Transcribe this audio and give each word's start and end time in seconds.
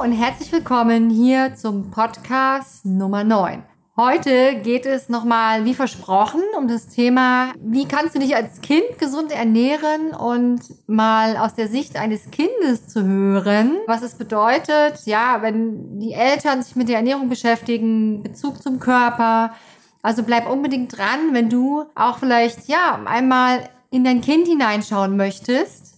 Und 0.00 0.12
herzlich 0.12 0.50
willkommen 0.50 1.10
hier 1.10 1.54
zum 1.56 1.90
Podcast 1.90 2.86
Nummer 2.86 3.22
9. 3.22 3.62
Heute 3.98 4.54
geht 4.62 4.86
es 4.86 5.10
nochmal, 5.10 5.66
wie 5.66 5.74
versprochen, 5.74 6.40
um 6.56 6.68
das 6.68 6.88
Thema, 6.88 7.52
wie 7.60 7.86
kannst 7.86 8.14
du 8.14 8.18
dich 8.18 8.34
als 8.34 8.62
Kind 8.62 8.98
gesund 8.98 9.30
ernähren 9.30 10.14
und 10.14 10.62
mal 10.86 11.36
aus 11.36 11.54
der 11.54 11.68
Sicht 11.68 11.96
eines 11.98 12.30
Kindes 12.30 12.88
zu 12.88 13.04
hören, 13.04 13.76
was 13.86 14.00
es 14.00 14.14
bedeutet, 14.14 15.04
ja, 15.04 15.42
wenn 15.42 16.00
die 16.00 16.14
Eltern 16.14 16.62
sich 16.62 16.76
mit 16.76 16.88
der 16.88 16.96
Ernährung 16.96 17.28
beschäftigen, 17.28 18.22
Bezug 18.22 18.62
zum 18.62 18.80
Körper. 18.80 19.54
Also 20.00 20.22
bleib 20.22 20.50
unbedingt 20.50 20.96
dran, 20.96 21.32
wenn 21.32 21.50
du 21.50 21.84
auch 21.94 22.16
vielleicht, 22.16 22.68
ja, 22.68 22.98
einmal 23.04 23.68
in 23.90 24.04
dein 24.04 24.22
Kind 24.22 24.48
hineinschauen 24.48 25.18
möchtest 25.18 25.89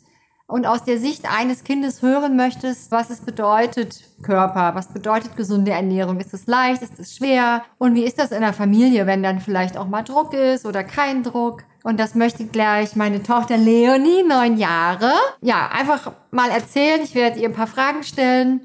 und 0.53 0.67
aus 0.67 0.85
der 0.85 0.99
Sicht 0.99 1.25
eines 1.35 1.65
Kindes 1.65 2.03
hören 2.03 2.37
möchtest, 2.37 2.91
was 2.91 3.09
es 3.09 3.23
bedeutet, 3.23 4.03
Körper, 4.21 4.75
was 4.75 4.89
bedeutet 4.89 5.35
gesunde 5.35 5.71
Ernährung. 5.71 6.21
Ist 6.21 6.35
es 6.35 6.47
leicht, 6.47 6.83
ist 6.83 6.99
es 6.99 7.17
schwer? 7.17 7.63
Und 7.79 7.95
wie 7.95 8.05
ist 8.05 8.19
das 8.19 8.33
in 8.33 8.43
der 8.43 8.53
Familie, 8.53 9.07
wenn 9.07 9.23
dann 9.23 9.41
vielleicht 9.41 9.79
auch 9.79 9.89
mal 9.89 10.03
Druck 10.03 10.35
ist 10.35 10.67
oder 10.67 10.85
kein 10.85 11.23
Druck? 11.23 11.65
Und 11.85 11.99
das 11.99 12.15
möchte 12.15 12.45
gleich 12.45 12.97
meine 12.97 13.23
Tochter 13.23 13.57
Leonie, 13.57 14.25
neun 14.29 14.59
Jahre, 14.59 15.11
ja, 15.41 15.71
einfach 15.73 16.13
mal 16.31 16.51
erzählen. 16.51 17.01
Ich 17.03 17.15
werde 17.15 17.41
ihr 17.41 17.49
ein 17.49 17.55
paar 17.55 17.67
Fragen 17.67 18.03
stellen. 18.03 18.61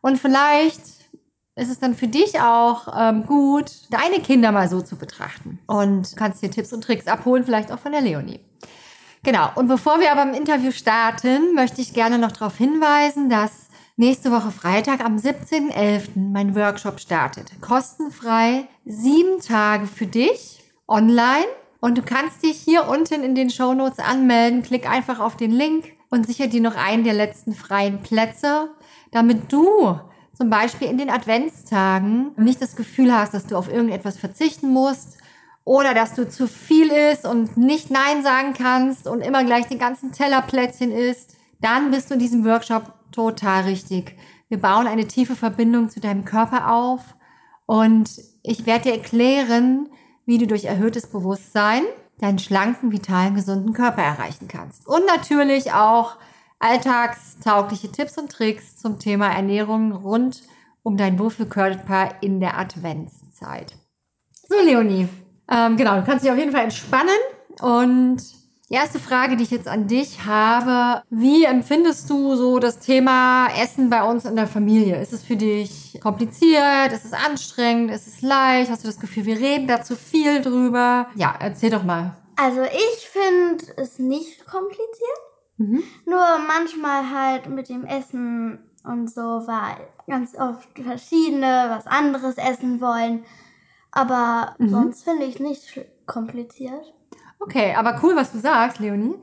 Und 0.00 0.18
vielleicht 0.18 0.82
ist 1.54 1.70
es 1.70 1.78
dann 1.78 1.94
für 1.94 2.08
dich 2.08 2.40
auch 2.40 2.88
ähm, 2.98 3.26
gut, 3.26 3.70
deine 3.90 4.20
Kinder 4.24 4.50
mal 4.50 4.68
so 4.68 4.80
zu 4.80 4.96
betrachten. 4.96 5.60
Und 5.68 6.16
kannst 6.16 6.42
dir 6.42 6.50
Tipps 6.50 6.72
und 6.72 6.82
Tricks 6.82 7.06
abholen, 7.06 7.44
vielleicht 7.44 7.70
auch 7.70 7.78
von 7.78 7.92
der 7.92 8.00
Leonie. 8.00 8.40
Genau. 9.28 9.50
Und 9.56 9.68
bevor 9.68 10.00
wir 10.00 10.10
aber 10.10 10.22
im 10.22 10.32
Interview 10.32 10.70
starten, 10.70 11.52
möchte 11.54 11.82
ich 11.82 11.92
gerne 11.92 12.18
noch 12.18 12.32
darauf 12.32 12.56
hinweisen, 12.56 13.28
dass 13.28 13.68
nächste 13.98 14.32
Woche 14.32 14.50
Freitag 14.50 15.04
am 15.04 15.16
17.11. 15.18 16.32
mein 16.32 16.56
Workshop 16.56 16.98
startet. 16.98 17.52
Kostenfrei 17.60 18.68
sieben 18.86 19.38
Tage 19.42 19.86
für 19.86 20.06
dich 20.06 20.64
online. 20.86 21.44
Und 21.78 21.98
du 21.98 22.02
kannst 22.02 22.42
dich 22.42 22.56
hier 22.56 22.88
unten 22.88 23.22
in 23.22 23.34
den 23.34 23.50
Show 23.50 23.74
Notes 23.74 23.98
anmelden. 23.98 24.62
Klick 24.62 24.88
einfach 24.88 25.20
auf 25.20 25.36
den 25.36 25.50
Link 25.50 25.92
und 26.08 26.26
sicher 26.26 26.46
dir 26.46 26.62
noch 26.62 26.76
einen 26.76 27.04
der 27.04 27.12
letzten 27.12 27.52
freien 27.52 28.00
Plätze, 28.00 28.70
damit 29.10 29.52
du 29.52 30.00
zum 30.32 30.48
Beispiel 30.48 30.88
in 30.88 30.96
den 30.96 31.10
Adventstagen 31.10 32.30
nicht 32.38 32.62
das 32.62 32.76
Gefühl 32.76 33.14
hast, 33.14 33.34
dass 33.34 33.46
du 33.46 33.58
auf 33.58 33.70
irgendetwas 33.70 34.16
verzichten 34.16 34.72
musst, 34.72 35.17
oder 35.68 35.92
dass 35.92 36.14
du 36.14 36.26
zu 36.26 36.48
viel 36.48 36.90
isst 36.90 37.26
und 37.26 37.58
nicht 37.58 37.90
Nein 37.90 38.22
sagen 38.22 38.54
kannst 38.54 39.06
und 39.06 39.20
immer 39.20 39.44
gleich 39.44 39.66
den 39.66 39.78
ganzen 39.78 40.12
Teller 40.12 40.40
Plätzchen 40.40 40.90
isst, 40.90 41.36
dann 41.60 41.90
bist 41.90 42.08
du 42.08 42.14
in 42.14 42.20
diesem 42.20 42.46
Workshop 42.46 42.94
total 43.12 43.64
richtig. 43.64 44.16
Wir 44.48 44.58
bauen 44.58 44.86
eine 44.86 45.06
tiefe 45.06 45.36
Verbindung 45.36 45.90
zu 45.90 46.00
deinem 46.00 46.24
Körper 46.24 46.72
auf 46.72 47.02
und 47.66 48.18
ich 48.42 48.64
werde 48.64 48.84
dir 48.84 48.94
erklären, 48.94 49.90
wie 50.24 50.38
du 50.38 50.46
durch 50.46 50.64
erhöhtes 50.64 51.06
Bewusstsein 51.08 51.82
deinen 52.18 52.38
schlanken, 52.38 52.90
vitalen, 52.90 53.34
gesunden 53.34 53.74
Körper 53.74 54.00
erreichen 54.00 54.48
kannst. 54.48 54.88
Und 54.88 55.04
natürlich 55.04 55.74
auch 55.74 56.16
alltagstaugliche 56.60 57.92
Tipps 57.92 58.16
und 58.16 58.32
Tricks 58.32 58.78
zum 58.78 58.98
Thema 58.98 59.28
Ernährung 59.28 59.92
rund 59.92 60.44
um 60.82 60.96
dein 60.96 61.18
Wohlfühlkörper 61.18 62.22
in 62.22 62.40
der 62.40 62.58
Adventszeit. 62.58 63.76
So, 64.48 64.56
Leonie, 64.64 65.08
ähm, 65.50 65.76
genau, 65.76 65.96
du 65.96 66.04
kannst 66.04 66.24
dich 66.24 66.30
auf 66.30 66.38
jeden 66.38 66.52
Fall 66.52 66.64
entspannen. 66.64 67.18
Und 67.60 68.18
die 68.70 68.74
erste 68.74 68.98
Frage, 68.98 69.36
die 69.36 69.44
ich 69.44 69.50
jetzt 69.50 69.66
an 69.66 69.86
dich 69.86 70.26
habe, 70.26 71.02
wie 71.08 71.44
empfindest 71.44 72.10
du 72.10 72.36
so 72.36 72.58
das 72.58 72.78
Thema 72.80 73.48
Essen 73.58 73.88
bei 73.88 74.02
uns 74.02 74.26
in 74.26 74.36
der 74.36 74.46
Familie? 74.46 75.00
Ist 75.00 75.14
es 75.14 75.24
für 75.24 75.36
dich 75.36 75.98
kompliziert? 76.02 76.92
Ist 76.92 77.06
es 77.06 77.14
anstrengend? 77.14 77.90
Ist 77.90 78.06
es 78.06 78.20
leicht? 78.20 78.70
Hast 78.70 78.84
du 78.84 78.88
das 78.88 79.00
Gefühl, 79.00 79.24
wir 79.24 79.38
reden 79.38 79.66
da 79.66 79.82
zu 79.82 79.96
viel 79.96 80.42
drüber? 80.42 81.08
Ja, 81.14 81.34
erzähl 81.40 81.70
doch 81.70 81.82
mal. 81.82 82.14
Also 82.36 82.62
ich 82.62 83.08
finde 83.08 83.64
es 83.78 83.98
nicht 83.98 84.46
kompliziert. 84.46 85.18
Mhm. 85.56 85.82
Nur 86.04 86.24
manchmal 86.46 87.10
halt 87.10 87.48
mit 87.48 87.70
dem 87.70 87.84
Essen 87.84 88.58
und 88.84 89.10
so, 89.10 89.22
weil 89.22 89.88
ganz 90.06 90.34
oft 90.36 90.68
verschiedene 90.78 91.66
was 91.70 91.86
anderes 91.86 92.36
essen 92.36 92.80
wollen. 92.80 93.24
Aber 93.98 94.54
mhm. 94.58 94.68
sonst 94.68 95.02
finde 95.02 95.24
ich 95.24 95.40
nicht 95.40 95.80
kompliziert. 96.06 96.94
Okay, 97.40 97.74
aber 97.76 97.98
cool, 98.02 98.14
was 98.14 98.30
du 98.30 98.38
sagst, 98.38 98.78
Leonie. 98.78 99.16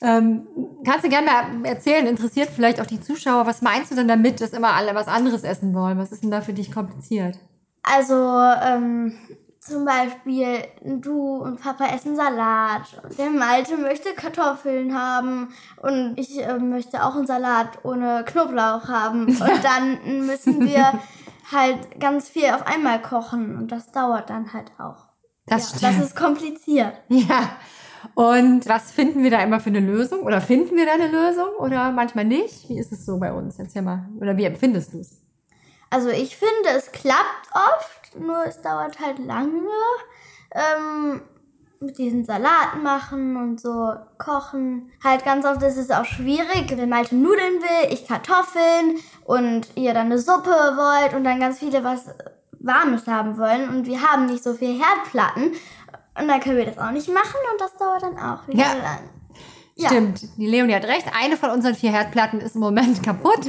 Ähm, 0.00 0.46
kannst 0.84 1.04
du 1.04 1.08
gerne 1.08 1.26
mal 1.26 1.64
erzählen, 1.64 2.06
interessiert 2.06 2.48
vielleicht 2.48 2.80
auch 2.80 2.86
die 2.86 3.00
Zuschauer, 3.00 3.46
was 3.46 3.62
meinst 3.62 3.90
du 3.90 3.96
denn 3.96 4.08
damit, 4.08 4.40
dass 4.40 4.52
immer 4.52 4.74
alle 4.74 4.94
was 4.94 5.08
anderes 5.08 5.42
essen 5.42 5.74
wollen? 5.74 5.98
Was 5.98 6.12
ist 6.12 6.22
denn 6.22 6.30
da 6.30 6.40
für 6.40 6.52
dich 6.52 6.72
kompliziert? 6.72 7.38
Also, 7.82 8.14
ähm, 8.14 9.14
zum 9.58 9.84
Beispiel, 9.84 10.64
du 10.82 11.36
und 11.36 11.60
Papa 11.60 11.86
essen 11.86 12.14
Salat. 12.14 12.82
Der 13.18 13.30
Malte 13.30 13.76
möchte 13.76 14.12
Kartoffeln 14.14 14.96
haben 14.96 15.48
und 15.80 16.14
ich 16.16 16.40
äh, 16.40 16.58
möchte 16.58 17.04
auch 17.04 17.16
einen 17.16 17.26
Salat 17.26 17.84
ohne 17.84 18.24
Knoblauch 18.24 18.88
haben. 18.88 19.26
Und 19.26 19.64
dann 19.64 20.26
müssen 20.26 20.60
wir 20.60 20.98
halt 21.52 22.00
ganz 22.00 22.28
viel 22.28 22.50
auf 22.50 22.66
einmal 22.66 23.00
kochen 23.00 23.56
und 23.56 23.72
das 23.72 23.92
dauert 23.92 24.30
dann 24.30 24.52
halt 24.52 24.72
auch. 24.78 25.06
Das 25.46 25.80
ja, 25.80 25.90
Das 25.90 26.04
ist 26.04 26.16
kompliziert. 26.16 26.94
Ja. 27.08 27.56
Und 28.14 28.68
was 28.68 28.90
finden 28.90 29.22
wir 29.22 29.30
da 29.30 29.42
immer 29.42 29.60
für 29.60 29.70
eine 29.70 29.80
Lösung? 29.80 30.22
Oder 30.22 30.40
finden 30.40 30.76
wir 30.76 30.86
da 30.86 30.92
eine 30.94 31.08
Lösung 31.08 31.48
oder 31.58 31.92
manchmal 31.92 32.24
nicht? 32.24 32.68
Wie 32.68 32.78
ist 32.78 32.90
es 32.90 33.06
so 33.06 33.18
bei 33.18 33.32
uns? 33.32 33.58
Erzähl 33.58 33.82
mal. 33.82 34.08
Oder 34.20 34.36
wie 34.36 34.44
empfindest 34.44 34.92
du 34.92 34.98
es? 34.98 35.22
Also 35.88 36.08
ich 36.08 36.36
finde, 36.36 36.70
es 36.76 36.90
klappt 36.90 37.50
oft, 37.54 38.18
nur 38.18 38.44
es 38.46 38.60
dauert 38.60 38.98
halt 38.98 39.18
lange. 39.18 39.68
Ähm, 40.50 41.22
mit 41.82 41.98
diesen 41.98 42.24
Salaten 42.24 42.82
machen 42.82 43.36
und 43.36 43.60
so 43.60 43.92
kochen. 44.18 44.90
Halt 45.02 45.24
ganz 45.24 45.44
oft 45.44 45.62
ist 45.62 45.76
es 45.76 45.90
auch 45.90 46.04
schwierig, 46.04 46.72
wenn 46.74 46.88
Malte 46.88 47.14
Nudeln 47.14 47.60
will, 47.60 47.92
ich 47.92 48.06
Kartoffeln 48.06 48.96
und 49.24 49.68
ihr 49.76 49.92
dann 49.94 50.06
eine 50.06 50.18
Suppe 50.18 50.50
wollt 50.50 51.14
und 51.14 51.24
dann 51.24 51.40
ganz 51.40 51.58
viele 51.58 51.84
was 51.84 52.06
Warmes 52.60 53.06
haben 53.06 53.38
wollen 53.38 53.68
und 53.68 53.86
wir 53.86 54.00
haben 54.02 54.26
nicht 54.26 54.44
so 54.44 54.54
viel 54.54 54.80
Herdplatten 54.80 55.52
und 56.18 56.28
dann 56.28 56.40
können 56.40 56.56
wir 56.56 56.66
das 56.66 56.78
auch 56.78 56.90
nicht 56.90 57.08
machen 57.08 57.38
und 57.52 57.60
das 57.60 57.76
dauert 57.76 58.02
dann 58.02 58.18
auch 58.18 58.46
wieder 58.46 58.62
ja. 58.62 58.72
lang. 58.74 59.00
Ja. 59.74 59.88
Stimmt, 59.88 60.36
die 60.36 60.46
Leonie 60.46 60.74
hat 60.74 60.84
recht. 60.84 61.06
Eine 61.18 61.36
von 61.36 61.50
unseren 61.50 61.74
vier 61.74 61.90
Herdplatten 61.90 62.40
ist 62.40 62.54
im 62.54 62.60
Moment 62.60 63.02
kaputt. 63.04 63.40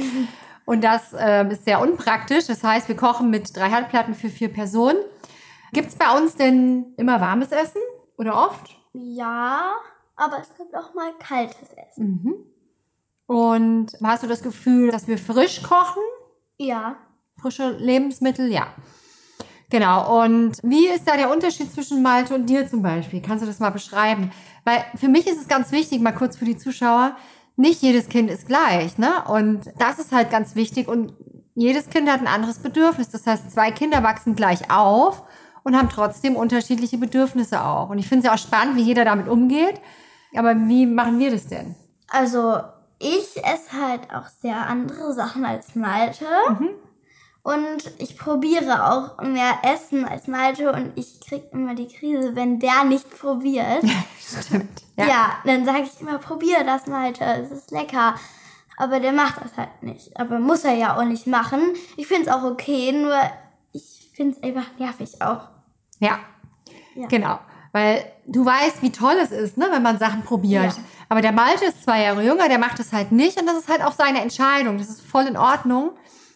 Und 0.64 0.82
das 0.82 1.14
ähm, 1.18 1.50
ist 1.50 1.66
sehr 1.66 1.80
unpraktisch. 1.80 2.46
Das 2.46 2.64
heißt, 2.64 2.88
wir 2.88 2.96
kochen 2.96 3.28
mit 3.28 3.54
drei 3.54 3.68
Herdplatten 3.68 4.14
für 4.14 4.30
vier 4.30 4.48
Personen. 4.48 4.96
Gibt 5.72 5.88
es 5.88 5.96
bei 5.96 6.10
uns 6.16 6.36
denn 6.36 6.94
immer 6.96 7.20
warmes 7.20 7.52
Essen? 7.52 7.82
Oder 8.16 8.36
oft? 8.46 8.76
Ja, 8.92 9.74
aber 10.16 10.40
es 10.40 10.54
gibt 10.56 10.74
auch 10.76 10.94
mal 10.94 11.12
kaltes 11.18 11.70
Essen. 11.72 12.44
Und 13.26 13.92
hast 14.02 14.22
du 14.22 14.26
das 14.26 14.42
Gefühl, 14.42 14.90
dass 14.90 15.08
wir 15.08 15.18
frisch 15.18 15.62
kochen? 15.62 16.02
Ja. 16.58 16.96
Frische 17.40 17.70
Lebensmittel? 17.70 18.50
Ja. 18.52 18.68
Genau. 19.70 20.22
Und 20.22 20.58
wie 20.62 20.86
ist 20.86 21.08
da 21.08 21.16
der 21.16 21.32
Unterschied 21.32 21.72
zwischen 21.72 22.02
Malte 22.02 22.34
und 22.34 22.46
dir 22.46 22.68
zum 22.68 22.82
Beispiel? 22.82 23.20
Kannst 23.20 23.42
du 23.42 23.46
das 23.46 23.58
mal 23.58 23.70
beschreiben? 23.70 24.30
Weil 24.64 24.84
für 24.94 25.08
mich 25.08 25.26
ist 25.26 25.40
es 25.40 25.48
ganz 25.48 25.72
wichtig, 25.72 26.00
mal 26.00 26.12
kurz 26.12 26.36
für 26.36 26.44
die 26.44 26.56
Zuschauer, 26.56 27.16
nicht 27.56 27.82
jedes 27.82 28.08
Kind 28.08 28.30
ist 28.30 28.46
gleich, 28.46 28.98
ne? 28.98 29.24
Und 29.28 29.72
das 29.78 29.98
ist 29.98 30.12
halt 30.12 30.30
ganz 30.30 30.54
wichtig 30.54 30.88
und 30.88 31.14
jedes 31.54 31.88
Kind 31.88 32.10
hat 32.10 32.20
ein 32.20 32.26
anderes 32.26 32.58
Bedürfnis. 32.58 33.10
Das 33.10 33.26
heißt, 33.26 33.52
zwei 33.52 33.70
Kinder 33.70 34.02
wachsen 34.02 34.34
gleich 34.34 34.70
auf 34.70 35.22
und 35.64 35.76
haben 35.76 35.88
trotzdem 35.88 36.36
unterschiedliche 36.36 36.98
Bedürfnisse 36.98 37.62
auch. 37.64 37.90
Und 37.90 37.98
ich 37.98 38.08
finde 38.08 38.20
es 38.20 38.26
ja 38.26 38.34
auch 38.34 38.38
spannend, 38.38 38.76
wie 38.76 38.82
jeder 38.82 39.04
damit 39.04 39.28
umgeht. 39.28 39.80
Aber 40.36 40.54
wie 40.54 40.86
machen 40.86 41.18
wir 41.18 41.30
das 41.30 41.46
denn? 41.48 41.74
Also, 42.08 42.58
ich 42.98 43.36
esse 43.44 43.72
halt 43.72 44.02
auch 44.12 44.28
sehr 44.40 44.66
andere 44.66 45.12
Sachen 45.12 45.44
als 45.44 45.74
Malte. 45.74 46.26
Und 47.42 47.92
ich 47.98 48.16
probiere 48.16 48.90
auch 48.90 49.22
mehr 49.22 49.58
Essen 49.62 50.06
als 50.06 50.28
Malte 50.28 50.72
und 50.72 50.92
ich 50.94 51.20
krieg 51.20 51.44
immer 51.52 51.74
die 51.74 51.88
Krise, 51.88 52.34
wenn 52.34 52.58
der 52.58 52.84
nicht 52.84 53.10
probiert. 53.18 53.84
Stimmt. 54.18 54.82
Ja, 54.96 55.32
dann 55.44 55.66
sage 55.66 55.82
ich 55.82 56.00
immer, 56.00 56.18
probier 56.18 56.64
das, 56.64 56.86
Malte, 56.86 57.22
es 57.22 57.50
ist 57.50 57.70
lecker. 57.70 58.14
Aber 58.78 58.98
der 58.98 59.12
macht 59.12 59.44
das 59.44 59.56
halt 59.58 59.82
nicht. 59.82 60.18
Aber 60.18 60.38
muss 60.38 60.64
er 60.64 60.74
ja 60.74 60.96
auch 60.96 61.04
nicht 61.04 61.26
machen. 61.26 61.60
Ich 61.98 62.06
finde 62.06 62.30
es 62.30 62.34
auch 62.34 62.44
okay, 62.44 62.92
nur 62.92 63.14
ich 63.72 64.10
finde 64.14 64.36
es 64.36 64.42
einfach 64.42 64.66
nervig 64.78 65.20
auch. 65.20 65.50
Ja. 66.04 66.18
Ja. 66.94 67.06
Genau. 67.08 67.38
Weil 67.72 68.04
du 68.26 68.44
weißt, 68.44 68.82
wie 68.82 68.92
toll 68.92 69.16
es 69.20 69.32
ist, 69.32 69.56
ne, 69.56 69.66
wenn 69.70 69.82
man 69.82 69.98
Sachen 69.98 70.22
probiert. 70.22 70.64
Ja. 70.64 70.84
Aber 71.08 71.20
der 71.20 71.32
Malte 71.32 71.64
ist 71.64 71.82
zwei 71.82 72.02
Jahre 72.02 72.22
jünger, 72.22 72.48
der 72.48 72.58
macht 72.58 72.78
es 72.78 72.92
halt 72.92 73.12
nicht 73.12 73.38
und 73.38 73.46
das 73.46 73.58
ist 73.58 73.68
halt 73.68 73.82
auch 73.82 73.92
seine 73.92 74.20
Entscheidung. 74.20 74.78
Das 74.78 74.88
ist 74.88 75.02
voll 75.02 75.26
in 75.26 75.36
Ordnung. 75.36 75.90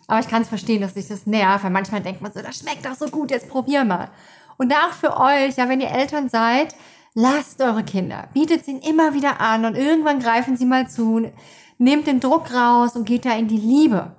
Aber 0.08 0.20
ich 0.20 0.28
kann 0.28 0.42
es 0.42 0.48
verstehen, 0.48 0.80
dass 0.80 0.94
sich 0.94 1.06
das 1.06 1.26
nervt, 1.26 1.64
weil 1.64 1.70
manchmal 1.70 2.00
denkt 2.00 2.22
man 2.22 2.32
so, 2.32 2.40
das 2.40 2.58
schmeckt 2.58 2.86
doch 2.86 2.94
so 2.94 3.06
gut, 3.06 3.30
jetzt 3.30 3.48
probier 3.48 3.84
mal. 3.84 4.08
Und 4.56 4.72
auch 4.72 4.92
für 4.92 5.16
euch, 5.16 5.56
ja, 5.56 5.68
wenn 5.68 5.80
ihr 5.80 5.90
Eltern 5.90 6.28
seid, 6.28 6.74
lasst 7.14 7.60
eure 7.60 7.84
Kinder, 7.84 8.28
bietet 8.32 8.64
sie 8.64 8.72
ihnen 8.72 8.82
immer 8.82 9.14
wieder 9.14 9.40
an 9.40 9.64
und 9.64 9.76
irgendwann 9.76 10.18
greifen 10.18 10.56
sie 10.56 10.64
mal 10.64 10.88
zu, 10.88 11.30
nehmt 11.76 12.06
den 12.06 12.20
Druck 12.20 12.52
raus 12.52 12.96
und 12.96 13.04
geht 13.04 13.24
da 13.24 13.36
in 13.36 13.48
die 13.48 13.58
Liebe. 13.58 14.16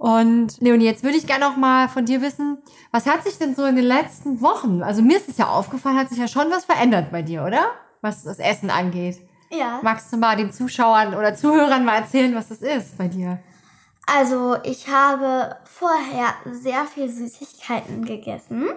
Und 0.00 0.58
Leonie, 0.60 0.86
jetzt 0.86 1.04
würde 1.04 1.18
ich 1.18 1.26
gerne 1.26 1.44
noch 1.44 1.58
mal 1.58 1.86
von 1.90 2.06
dir 2.06 2.22
wissen, 2.22 2.56
was 2.90 3.04
hat 3.04 3.22
sich 3.22 3.36
denn 3.36 3.54
so 3.54 3.66
in 3.66 3.76
den 3.76 3.84
letzten 3.84 4.40
Wochen, 4.40 4.82
also 4.82 5.02
mir 5.02 5.18
ist 5.18 5.28
es 5.28 5.36
ja 5.36 5.48
aufgefallen, 5.48 5.98
hat 5.98 6.08
sich 6.08 6.16
ja 6.16 6.26
schon 6.26 6.50
was 6.50 6.64
verändert 6.64 7.12
bei 7.12 7.20
dir, 7.20 7.44
oder? 7.44 7.72
Was 8.00 8.22
das 8.22 8.38
Essen 8.38 8.70
angeht. 8.70 9.20
Ja. 9.50 9.78
Magst 9.82 10.10
du 10.10 10.16
mal 10.16 10.38
den 10.38 10.52
Zuschauern 10.52 11.12
oder 11.12 11.34
Zuhörern 11.34 11.84
mal 11.84 11.96
erzählen, 11.96 12.34
was 12.34 12.48
das 12.48 12.62
ist 12.62 12.96
bei 12.96 13.08
dir? 13.08 13.40
Also, 14.06 14.56
ich 14.64 14.88
habe 14.88 15.56
vorher 15.64 16.32
sehr 16.46 16.86
viel 16.86 17.10
Süßigkeiten 17.10 18.06
gegessen. 18.06 18.68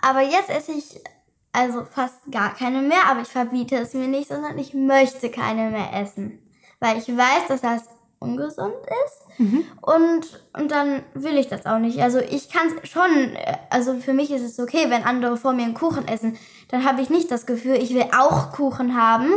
Aber 0.00 0.22
jetzt 0.22 0.48
esse 0.48 0.72
ich 0.72 1.02
also 1.52 1.84
fast 1.84 2.18
gar 2.30 2.54
keine 2.54 2.80
mehr, 2.80 3.10
aber 3.10 3.20
ich 3.20 3.28
verbiete 3.28 3.76
es 3.76 3.92
mir 3.92 4.08
nicht, 4.08 4.28
sondern 4.28 4.56
ich 4.56 4.72
möchte 4.72 5.28
keine 5.28 5.68
mehr 5.68 5.92
essen. 5.92 6.38
Weil 6.78 6.96
ich 6.96 7.08
weiß, 7.08 7.48
dass 7.48 7.60
das 7.60 7.99
ungesund 8.20 8.74
ist. 9.06 9.40
Und, 9.80 10.44
und 10.52 10.70
dann 10.70 11.02
will 11.14 11.38
ich 11.38 11.48
das 11.48 11.66
auch 11.66 11.78
nicht. 11.78 12.00
Also 12.00 12.18
ich 12.18 12.50
kann 12.50 12.68
es 12.68 12.88
schon, 12.88 13.34
äh, 13.34 13.56
also 13.70 13.94
für 13.94 14.12
mich 14.12 14.30
ist 14.30 14.42
es 14.42 14.60
okay, 14.60 14.86
wenn 14.88 15.04
andere 15.04 15.36
vor 15.36 15.54
mir 15.54 15.64
einen 15.64 15.74
Kuchen 15.74 16.06
essen. 16.06 16.36
Dann 16.68 16.84
habe 16.84 17.00
ich 17.00 17.10
nicht 17.10 17.30
das 17.30 17.46
Gefühl, 17.46 17.76
ich 17.76 17.94
will 17.94 18.04
auch 18.16 18.52
Kuchen 18.52 18.94
haben, 18.94 19.32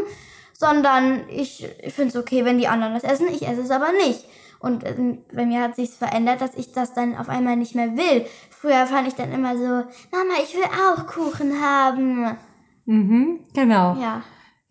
sondern 0.53 1.27
ich, 1.29 1.67
ich 1.81 1.93
finde 1.93 2.09
es 2.09 2.17
okay, 2.17 2.45
wenn 2.45 2.57
die 2.57 2.67
anderen 2.67 2.93
das 2.93 3.03
essen, 3.03 3.27
ich 3.27 3.47
esse 3.47 3.61
es 3.61 3.71
aber 3.71 3.91
nicht. 3.93 4.25
Und 4.59 4.85
ähm, 4.85 5.19
bei 5.33 5.45
mir 5.45 5.61
hat 5.61 5.75
sich's 5.75 5.95
verändert, 5.95 6.41
dass 6.41 6.55
ich 6.55 6.71
das 6.73 6.93
dann 6.93 7.17
auf 7.17 7.29
einmal 7.29 7.55
nicht 7.55 7.75
mehr 7.75 7.97
will. 7.97 8.25
Früher 8.49 8.85
fand 8.85 9.07
ich 9.07 9.15
dann 9.15 9.31
immer 9.31 9.57
so, 9.57 9.63
Mama, 9.63 10.33
ich 10.43 10.55
will 10.55 10.63
auch 10.63 11.05
Kuchen 11.07 11.61
haben. 11.61 12.37
Mhm, 12.85 13.39
genau. 13.53 13.95
Ja. 13.95 14.23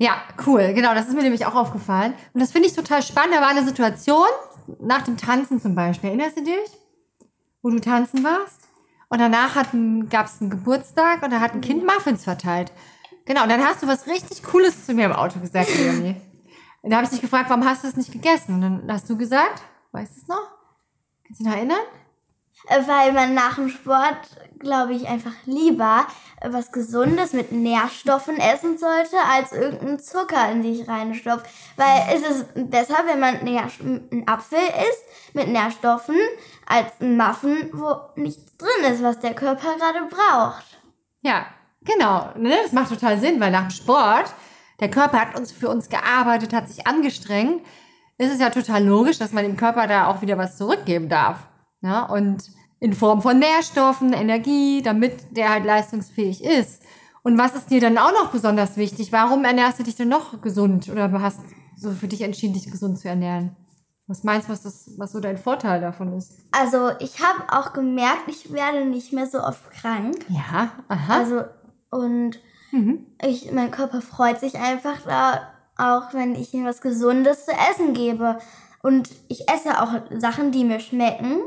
Ja, 0.03 0.21
cool. 0.49 0.73
Genau, 0.75 0.95
das 0.95 1.07
ist 1.07 1.15
mir 1.15 1.23
nämlich 1.23 1.47
auch 1.47 1.55
aufgefallen. 1.55 2.15
Und 2.35 2.41
das 2.41 2.51
finde 2.51 2.67
ich 2.67 2.75
total 2.75 3.05
spannend. 3.05 3.37
Da 3.37 3.41
war 3.41 3.51
eine 3.51 3.65
Situation, 3.65 4.27
nach 4.81 5.03
dem 5.03 5.17
Tanzen 5.17 5.61
zum 5.61 5.77
Beispiel. 5.77 6.09
Erinnerst 6.09 6.39
du 6.39 6.43
dich? 6.43 6.77
Wo 7.63 7.71
du 7.71 7.79
tanzen 7.79 8.25
warst? 8.25 8.63
Und 9.11 9.21
danach 9.21 9.55
gab 10.11 10.27
es 10.27 10.41
einen 10.41 10.51
Geburtstag 10.51 11.23
und 11.23 11.31
da 11.31 11.39
hat 11.39 11.53
ein 11.53 11.61
Kind 11.61 11.87
Muffins 11.87 12.25
verteilt. 12.25 12.73
Genau, 13.27 13.45
und 13.45 13.49
dann 13.49 13.65
hast 13.65 13.81
du 13.81 13.87
was 13.87 14.09
richtig 14.09 14.43
Cooles 14.43 14.87
zu 14.87 14.93
mir 14.93 15.05
im 15.05 15.13
Auto 15.13 15.39
gesagt, 15.39 15.69
Leonie. 15.79 16.17
Und 16.81 16.91
da 16.91 16.97
habe 16.97 17.05
ich 17.05 17.13
dich 17.13 17.21
gefragt, 17.21 17.49
warum 17.49 17.65
hast 17.65 17.85
du 17.85 17.89
es 17.89 17.97
nicht 17.97 18.11
gegessen? 18.11 18.57
Und 18.57 18.61
dann 18.61 18.93
hast 18.93 19.09
du 19.09 19.17
gesagt, 19.17 19.63
weißt 19.93 20.17
du 20.17 20.21
es 20.21 20.27
noch? 20.27 20.51
Kannst 21.25 21.39
du 21.39 21.45
dich 21.45 21.47
noch 21.47 21.57
erinnern? 21.57 21.87
Äh, 22.69 22.81
Weil 22.87 23.13
man 23.13 23.35
nach 23.35 23.57
dem 23.57 23.69
Sport, 23.69 24.19
glaube 24.59 24.95
ich, 24.95 25.09
einfach 25.09 25.33
lieber 25.47 26.07
was 26.45 26.73
Gesundes 26.73 27.33
mit 27.33 27.53
Nährstoffen 27.53 28.37
essen 28.39 28.79
sollte, 28.79 29.17
als 29.31 29.53
irgendeinen 29.53 29.99
Zucker 29.99 30.51
in 30.51 30.63
sich 30.63 30.89
reinstopft. 30.89 31.47
Weil 31.77 32.03
es 32.15 32.23
ist 32.23 32.71
besser, 32.71 32.97
wenn 33.07 33.21
man 33.21 33.37
einen 33.37 34.29
Apfel 34.29 34.59
isst 34.59 35.35
mit 35.35 35.49
Nährstoffen, 35.49 36.17
als 36.67 37.01
einen 37.01 37.17
Muffin, 37.17 37.71
wo 37.73 37.95
nichts 38.17 38.57
drin 38.57 38.93
ist, 38.93 39.03
was 39.03 39.21
der 39.21 39.35
Körper 39.35 39.77
gerade 39.77 40.07
braucht. 40.09 40.65
Ja, 41.21 41.47
genau. 41.83 42.31
Ne? 42.37 42.57
Das 42.63 42.73
macht 42.73 42.91
total 42.91 43.19
Sinn, 43.19 43.41
weil 43.41 43.51
nach 43.51 43.69
dem 43.69 43.71
Sport, 43.71 44.33
der 44.81 44.91
Körper 44.91 45.21
hat 45.21 45.39
uns 45.39 45.53
für 45.53 45.69
uns 45.69 45.89
gearbeitet, 45.89 46.53
hat 46.53 46.69
sich 46.69 46.87
angestrengt. 46.87 47.65
Ist 48.19 48.33
es 48.33 48.41
ja 48.41 48.51
total 48.51 48.85
logisch, 48.85 49.19
dass 49.19 49.33
man 49.33 49.45
dem 49.45 49.57
Körper 49.57 49.87
da 49.87 50.07
auch 50.07 50.23
wieder 50.23 50.39
was 50.39 50.57
zurückgeben 50.57 51.09
darf. 51.09 51.39
Ja? 51.83 52.05
Und 52.05 52.51
in 52.81 52.95
Form 52.95 53.23
von 53.23 53.39
Nährstoffen, 53.39 54.13
Energie, 54.13 54.83
damit 54.83 55.37
der 55.37 55.51
halt 55.51 55.65
leistungsfähig 55.65 56.43
ist. 56.43 56.83
Und 57.23 57.39
was 57.39 57.55
ist 57.55 57.71
dir 57.71 57.81
dann 57.81 57.99
auch 57.99 58.13
noch 58.13 58.33
besonders 58.33 58.77
wichtig? 58.77 59.13
Warum 59.13 59.45
ernährst 59.45 59.79
du 59.79 59.85
dich 59.85 59.95
denn 59.95 60.09
noch 60.09 60.41
gesund 60.41 60.89
oder 60.89 61.11
hast 61.21 61.41
so 61.77 61.93
für 61.93 62.09
dich 62.09 62.23
entschieden, 62.23 62.55
dich 62.55 62.71
gesund 62.71 62.99
zu 62.99 63.09
ernähren? 63.09 63.57
Was 64.09 64.25
meinst 64.25 64.49
du, 64.49 64.53
was, 64.53 64.63
das, 64.63 64.91
was 64.99 65.13
so 65.13 65.21
dein 65.21 65.39
Vorteil 65.39 65.81
davon 65.81 66.13
ist? 66.13 66.33
Also 66.51 66.91
ich 66.99 67.21
habe 67.21 67.45
auch 67.51 67.73
gemerkt, 67.73 68.25
ich 68.27 68.53
werde 68.53 68.85
nicht 68.85 69.13
mehr 69.13 69.27
so 69.27 69.41
oft 69.43 69.71
krank. 69.71 70.17
Ja, 70.29 70.73
aha. 70.89 71.19
Also 71.19 71.45
und 71.91 72.41
ich, 73.23 73.53
mein 73.53 73.71
Körper 73.71 74.01
freut 74.01 74.41
sich 74.41 74.57
einfach 74.57 75.03
da, 75.07 75.43
auch 75.77 76.15
wenn 76.15 76.35
ich 76.35 76.53
ihm 76.55 76.65
was 76.65 76.81
Gesundes 76.81 77.45
zu 77.45 77.53
essen 77.53 77.95
gebe. 77.95 78.39
Und 78.83 79.11
ich 79.29 79.49
esse 79.49 79.81
auch 79.81 80.01
Sachen, 80.19 80.51
die 80.51 80.65
mir 80.65 80.81
schmecken. 80.81 81.41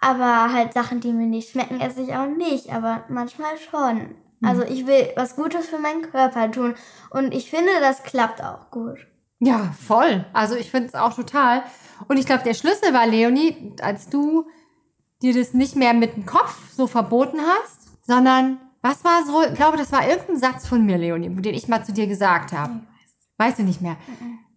Aber 0.00 0.52
halt 0.52 0.72
Sachen, 0.72 1.00
die 1.00 1.12
mir 1.12 1.26
nicht 1.26 1.50
schmecken, 1.50 1.80
esse 1.80 2.02
ich 2.02 2.14
auch 2.14 2.26
nicht. 2.26 2.72
Aber 2.72 3.04
manchmal 3.08 3.58
schon. 3.58 4.14
Also 4.42 4.62
ich 4.62 4.86
will 4.86 5.10
was 5.16 5.36
Gutes 5.36 5.68
für 5.68 5.78
meinen 5.78 6.02
Körper 6.02 6.50
tun. 6.50 6.74
Und 7.10 7.34
ich 7.34 7.50
finde, 7.50 7.72
das 7.80 8.02
klappt 8.02 8.42
auch 8.42 8.70
gut. 8.70 9.06
Ja, 9.38 9.72
voll. 9.86 10.24
Also 10.32 10.54
ich 10.54 10.70
finde 10.70 10.88
es 10.88 10.94
auch 10.94 11.14
total. 11.14 11.62
Und 12.08 12.18
ich 12.18 12.26
glaube, 12.26 12.44
der 12.44 12.54
Schlüssel 12.54 12.92
war, 12.92 13.06
Leonie, 13.06 13.74
als 13.82 14.08
du 14.08 14.46
dir 15.22 15.34
das 15.34 15.52
nicht 15.52 15.76
mehr 15.76 15.92
mit 15.92 16.16
dem 16.16 16.26
Kopf 16.26 16.70
so 16.72 16.86
verboten 16.86 17.38
hast, 17.40 18.06
sondern 18.06 18.58
was 18.82 19.04
war 19.04 19.24
so, 19.26 19.42
ich 19.42 19.54
glaube, 19.54 19.76
das 19.76 19.92
war 19.92 20.06
irgendein 20.08 20.38
Satz 20.38 20.66
von 20.66 20.84
mir, 20.84 20.96
Leonie, 20.96 21.28
den 21.28 21.54
ich 21.54 21.68
mal 21.68 21.84
zu 21.84 21.92
dir 21.92 22.06
gesagt 22.06 22.52
habe. 22.52 22.80
Weißt 23.36 23.58
du 23.58 23.62
nicht 23.62 23.82
mehr. 23.82 23.96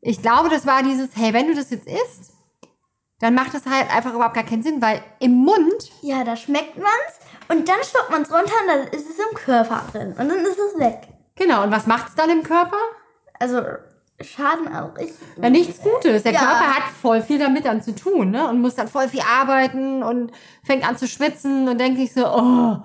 Ich 0.01 0.21
glaube, 0.21 0.49
das 0.49 0.65
war 0.65 0.83
dieses, 0.83 1.15
hey, 1.15 1.33
wenn 1.33 1.47
du 1.47 1.55
das 1.55 1.69
jetzt 1.69 1.87
isst, 1.87 2.32
dann 3.19 3.33
macht 3.35 3.53
das 3.53 3.65
halt 3.65 3.93
einfach 3.93 4.13
überhaupt 4.13 4.35
gar 4.35 4.43
keinen 4.43 4.63
Sinn, 4.63 4.81
weil 4.81 5.01
im 5.19 5.33
Mund, 5.33 5.91
Ja, 6.01 6.23
da 6.23 6.35
schmeckt 6.35 6.77
man's. 6.77 7.19
Und 7.49 7.67
dann 7.67 7.77
schluckt 7.83 8.09
man's 8.09 8.31
runter 8.31 8.53
und 8.61 8.67
dann 8.67 8.87
ist 8.87 9.09
es 9.09 9.17
im 9.19 9.35
Körper 9.37 9.83
drin. 9.91 10.09
Und 10.09 10.29
dann 10.29 10.39
ist 10.39 10.57
es 10.57 10.79
weg. 10.79 11.07
genau, 11.35 11.63
und 11.63 11.71
was 11.71 11.87
macht 11.87 12.09
es 12.09 12.15
dann 12.15 12.29
im 12.29 12.43
Körper? 12.43 12.77
Also 13.39 13.61
Schaden 14.21 14.73
auch. 14.73 14.95
Ich, 14.99 15.11
Ja, 15.41 15.49
nichts 15.49 15.81
Gutes. 15.81 16.23
Der 16.23 16.31
Ja. 16.33 16.39
Körper 16.39 16.75
hat 16.75 16.83
voll 17.01 17.21
viel 17.21 17.39
damit 17.39 17.65
dann 17.65 17.81
zu 17.81 17.93
tun, 17.95 18.31
ne? 18.31 18.47
Und 18.47 18.61
muss 18.61 18.75
dann 18.75 18.87
voll 18.87 19.09
viel 19.09 19.21
arbeiten 19.21 20.03
und 20.03 20.31
fängt 20.63 20.87
an 20.87 20.97
zu 20.97 21.07
schwitzen 21.07 21.67
und 21.67 21.77
denkt 21.79 21.99
sich 21.99 22.13
so, 22.13 22.25
oh. 22.27 22.77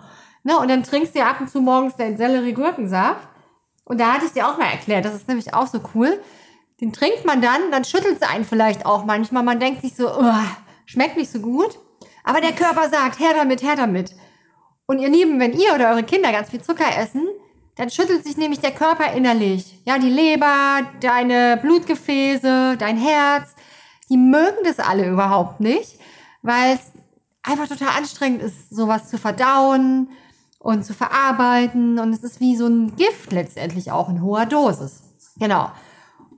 Ne? 0.44 0.58
Und 0.58 0.68
dann 0.68 0.82
trinkst 0.82 1.14
du 1.14 1.18
ja 1.20 1.30
ab 1.30 1.40
und 1.40 1.50
zu 1.50 1.60
morgens 1.60 1.96
deinen 1.96 2.16
Sellerie-Gurkensaft. 2.16 3.28
Und 3.84 4.00
da 4.00 4.14
hatte 4.14 4.24
ich 4.26 4.32
dir 4.32 4.48
auch 4.48 4.56
mal 4.58 4.70
erklärt, 4.70 5.04
das 5.04 5.14
ist 5.14 5.28
nämlich 5.28 5.52
auch 5.54 5.66
so 5.66 5.80
cool. 5.94 6.18
Den 6.80 6.92
trinkt 6.92 7.24
man 7.24 7.42
dann, 7.42 7.70
dann 7.70 7.84
schüttelt 7.84 8.22
es 8.22 8.28
einen 8.28 8.44
vielleicht 8.44 8.86
auch 8.86 9.04
manchmal. 9.04 9.42
Man 9.42 9.58
denkt 9.58 9.82
sich 9.82 9.96
so, 9.96 10.08
oh, 10.08 10.34
schmeckt 10.86 11.16
nicht 11.16 11.30
so 11.30 11.40
gut. 11.40 11.78
Aber 12.24 12.40
der 12.40 12.52
Körper 12.52 12.88
sagt, 12.88 13.18
her 13.18 13.32
damit, 13.34 13.62
her 13.62 13.74
damit. 13.74 14.14
Und 14.86 15.00
ihr 15.00 15.08
Lieben, 15.08 15.40
wenn 15.40 15.52
ihr 15.52 15.74
oder 15.74 15.90
eure 15.90 16.04
Kinder 16.04 16.30
ganz 16.30 16.50
viel 16.50 16.62
Zucker 16.62 16.86
essen, 16.96 17.26
dann 17.76 17.90
schüttelt 17.90 18.24
sich 18.24 18.36
nämlich 18.36 18.60
der 18.60 18.72
Körper 18.72 19.12
innerlich. 19.12 19.78
Ja, 19.84 19.98
die 19.98 20.10
Leber, 20.10 20.82
deine 21.00 21.58
Blutgefäße, 21.60 22.76
dein 22.78 22.96
Herz, 22.96 23.54
die 24.10 24.16
mögen 24.16 24.64
das 24.64 24.78
alle 24.78 25.08
überhaupt 25.08 25.60
nicht, 25.60 25.98
weil 26.42 26.74
es 26.74 26.92
einfach 27.42 27.68
total 27.68 27.96
anstrengend 27.96 28.42
ist, 28.42 28.70
sowas 28.70 29.08
zu 29.08 29.18
verdauen 29.18 30.10
und 30.58 30.84
zu 30.84 30.94
verarbeiten. 30.94 31.98
Und 31.98 32.12
es 32.12 32.22
ist 32.22 32.40
wie 32.40 32.56
so 32.56 32.66
ein 32.66 32.96
Gift 32.96 33.32
letztendlich 33.32 33.92
auch 33.92 34.08
in 34.08 34.22
hoher 34.22 34.46
Dosis. 34.46 35.02
Genau. 35.38 35.70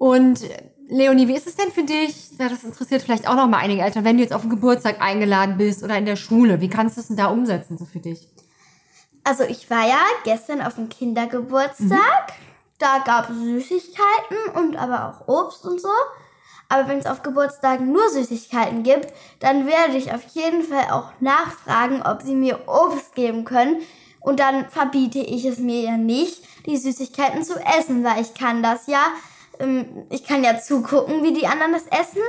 Und 0.00 0.40
Leonie, 0.88 1.28
wie 1.28 1.36
ist 1.36 1.46
es 1.46 1.56
denn 1.56 1.70
für 1.70 1.82
dich? 1.82 2.30
Das 2.38 2.64
interessiert 2.64 3.02
vielleicht 3.02 3.28
auch 3.28 3.34
noch 3.34 3.46
mal 3.46 3.58
einige 3.58 3.82
Eltern, 3.82 4.02
wenn 4.02 4.16
du 4.16 4.22
jetzt 4.22 4.32
auf 4.32 4.40
den 4.40 4.48
Geburtstag 4.48 5.02
eingeladen 5.02 5.58
bist 5.58 5.84
oder 5.84 5.98
in 5.98 6.06
der 6.06 6.16
Schule. 6.16 6.62
Wie 6.62 6.70
kannst 6.70 6.96
du 6.96 7.02
es 7.02 7.08
denn 7.08 7.18
da 7.18 7.26
umsetzen 7.26 7.76
so 7.76 7.84
für 7.84 7.98
dich? 7.98 8.26
Also 9.24 9.44
ich 9.44 9.68
war 9.68 9.86
ja 9.86 10.00
gestern 10.24 10.62
auf 10.62 10.76
dem 10.76 10.88
Kindergeburtstag. 10.88 11.90
Mhm. 11.90 12.32
Da 12.78 13.00
gab 13.04 13.28
es 13.28 13.36
Süßigkeiten 13.36 14.38
und 14.54 14.76
aber 14.78 15.10
auch 15.10 15.28
Obst 15.28 15.66
und 15.66 15.82
so. 15.82 15.90
Aber 16.70 16.88
wenn 16.88 17.00
es 17.00 17.06
auf 17.06 17.22
Geburtstagen 17.22 17.92
nur 17.92 18.08
Süßigkeiten 18.08 18.82
gibt, 18.82 19.12
dann 19.40 19.66
werde 19.66 19.98
ich 19.98 20.14
auf 20.14 20.24
jeden 20.32 20.62
Fall 20.62 20.90
auch 20.92 21.12
nachfragen, 21.20 22.00
ob 22.00 22.22
sie 22.22 22.34
mir 22.34 22.60
Obst 22.66 23.14
geben 23.14 23.44
können. 23.44 23.82
Und 24.20 24.40
dann 24.40 24.70
verbiete 24.70 25.18
ich 25.18 25.44
es 25.44 25.58
mir 25.58 25.82
ja 25.82 25.98
nicht, 25.98 26.42
die 26.64 26.78
Süßigkeiten 26.78 27.44
zu 27.44 27.60
essen, 27.78 28.02
weil 28.02 28.22
ich 28.22 28.32
kann 28.32 28.62
das 28.62 28.86
ja 28.86 29.04
ich 30.10 30.24
kann 30.24 30.44
ja 30.44 30.58
zugucken, 30.58 31.22
wie 31.22 31.32
die 31.32 31.46
anderen 31.46 31.72
das 31.72 31.86
essen. 31.86 32.22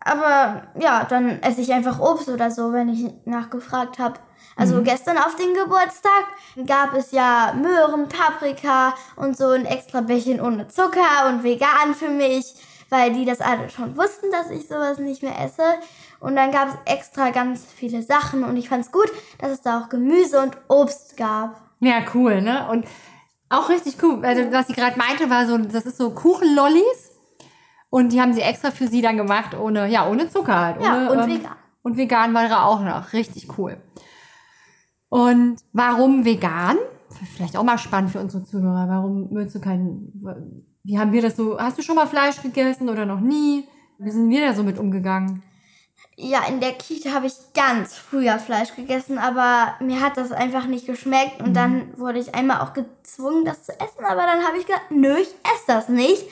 Aber 0.00 0.62
ja, 0.80 1.04
dann 1.04 1.42
esse 1.42 1.60
ich 1.60 1.72
einfach 1.72 2.00
Obst 2.00 2.28
oder 2.28 2.50
so, 2.50 2.72
wenn 2.72 2.88
ich 2.88 3.12
nachgefragt 3.26 3.98
habe. 3.98 4.14
Also 4.56 4.76
mhm. 4.76 4.84
gestern 4.84 5.18
auf 5.18 5.36
den 5.36 5.54
Geburtstag 5.54 6.24
gab 6.66 6.94
es 6.94 7.12
ja 7.12 7.54
Möhren, 7.54 8.08
Paprika 8.08 8.94
und 9.16 9.36
so 9.36 9.48
ein 9.48 9.66
extra 9.66 10.00
Bällchen 10.00 10.40
ohne 10.40 10.68
Zucker 10.68 11.28
und 11.28 11.44
vegan 11.44 11.94
für 11.94 12.08
mich, 12.08 12.54
weil 12.88 13.12
die 13.12 13.24
das 13.24 13.40
alle 13.40 13.70
schon 13.70 13.96
wussten, 13.96 14.30
dass 14.30 14.50
ich 14.50 14.66
sowas 14.66 14.98
nicht 14.98 15.22
mehr 15.22 15.38
esse. 15.40 15.62
Und 16.18 16.36
dann 16.36 16.50
gab 16.50 16.68
es 16.68 16.92
extra 16.92 17.30
ganz 17.30 17.64
viele 17.74 18.02
Sachen 18.02 18.44
und 18.44 18.56
ich 18.56 18.68
fand 18.68 18.84
es 18.84 18.92
gut, 18.92 19.10
dass 19.38 19.50
es 19.50 19.62
da 19.62 19.80
auch 19.80 19.88
Gemüse 19.88 20.40
und 20.40 20.56
Obst 20.68 21.16
gab. 21.16 21.60
Ja, 21.80 22.02
cool, 22.14 22.42
ne? 22.42 22.68
Und 22.70 22.86
auch 23.50 23.68
richtig 23.68 24.02
cool. 24.02 24.24
Also, 24.24 24.50
was 24.52 24.68
sie 24.68 24.72
gerade 24.72 24.98
meinte, 24.98 25.28
war 25.28 25.46
so, 25.46 25.58
das 25.58 25.84
ist 25.84 25.98
so 25.98 26.10
Kuchenlollis. 26.10 27.10
Und 27.90 28.12
die 28.12 28.20
haben 28.20 28.32
sie 28.32 28.40
extra 28.40 28.70
für 28.70 28.86
sie 28.86 29.02
dann 29.02 29.16
gemacht, 29.16 29.58
ohne, 29.58 29.88
ja, 29.88 30.08
ohne 30.08 30.30
Zucker 30.30 30.58
halt. 30.58 30.76
Ohne, 30.78 30.86
ja, 30.86 31.10
und 31.10 31.18
ähm, 31.18 31.38
vegan. 31.38 31.56
Und 31.82 31.96
vegan 31.96 32.34
war 32.34 32.44
er 32.44 32.64
auch 32.66 32.80
noch. 32.80 33.12
Richtig 33.12 33.58
cool. 33.58 33.76
Und 35.08 35.56
warum 35.72 36.24
vegan? 36.24 36.76
Vielleicht 37.34 37.56
auch 37.56 37.64
mal 37.64 37.78
spannend 37.78 38.12
für 38.12 38.20
unsere 38.20 38.44
Zuhörer. 38.44 38.86
Warum 38.88 39.28
willst 39.32 39.56
du 39.56 39.60
kein, 39.60 40.12
wie 40.84 40.98
haben 40.98 41.12
wir 41.12 41.20
das 41.20 41.36
so, 41.36 41.58
hast 41.58 41.78
du 41.78 41.82
schon 41.82 41.96
mal 41.96 42.06
Fleisch 42.06 42.40
gegessen 42.40 42.88
oder 42.88 43.04
noch 43.04 43.20
nie? 43.20 43.66
Wie 43.98 44.10
sind 44.10 44.30
wir 44.30 44.46
da 44.46 44.54
so 44.54 44.62
mit 44.62 44.78
umgegangen? 44.78 45.42
Ja, 46.22 46.44
in 46.46 46.60
der 46.60 46.72
Kita 46.72 47.12
habe 47.12 47.28
ich 47.28 47.34
ganz 47.54 47.96
früher 47.96 48.38
Fleisch 48.38 48.76
gegessen, 48.76 49.16
aber 49.16 49.74
mir 49.80 50.02
hat 50.02 50.18
das 50.18 50.32
einfach 50.32 50.66
nicht 50.66 50.86
geschmeckt 50.86 51.40
und 51.40 51.50
mhm. 51.50 51.54
dann 51.54 51.98
wurde 51.98 52.18
ich 52.18 52.34
einmal 52.34 52.60
auch 52.60 52.74
gezwungen, 52.74 53.46
das 53.46 53.64
zu 53.64 53.72
essen, 53.72 54.04
aber 54.04 54.26
dann 54.26 54.46
habe 54.46 54.58
ich 54.58 54.66
gesagt, 54.66 54.90
nö, 54.90 55.16
ich 55.16 55.28
esse 55.28 55.64
das 55.66 55.88
nicht. 55.88 56.26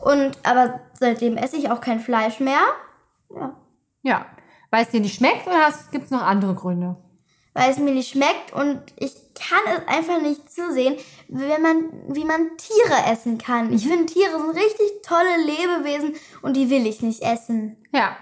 Und 0.00 0.36
aber 0.42 0.80
seitdem 0.98 1.36
esse 1.36 1.56
ich 1.56 1.70
auch 1.70 1.80
kein 1.80 2.00
Fleisch 2.00 2.40
mehr. 2.40 2.60
Ja. 3.32 3.56
Ja. 4.02 4.26
Weil 4.70 4.84
es 4.84 4.90
dir 4.90 5.00
nicht 5.00 5.14
schmeckt 5.14 5.46
oder 5.46 5.72
gibt 5.92 6.06
es 6.06 6.10
noch 6.10 6.22
andere 6.22 6.54
Gründe? 6.54 6.96
Weil 7.54 7.70
es 7.70 7.78
mir 7.78 7.92
nicht 7.92 8.10
schmeckt 8.10 8.52
und 8.52 8.80
ich 8.96 9.14
kann 9.34 9.60
es 9.66 9.86
einfach 9.86 10.20
nicht 10.20 10.50
zusehen, 10.52 10.96
wenn 11.28 11.62
man, 11.62 11.90
wie 12.08 12.24
man 12.24 12.56
Tiere 12.56 13.12
essen 13.12 13.38
kann. 13.38 13.72
Ich 13.72 13.84
mhm. 13.84 13.90
finde, 13.90 14.06
Tiere 14.06 14.40
sind 14.40 14.56
richtig 14.56 15.02
tolle 15.04 15.36
Lebewesen 15.44 16.14
und 16.42 16.56
die 16.56 16.68
will 16.68 16.84
ich 16.86 17.00
nicht 17.00 17.22
essen. 17.22 17.76
Ja, 17.92 18.16